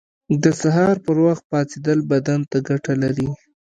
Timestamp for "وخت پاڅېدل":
1.25-1.99